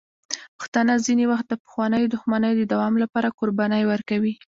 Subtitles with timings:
[0.57, 4.33] پښتانه ځینې وخت د پخوانیو دښمنیو د دوام لپاره قربانۍ ورکوي.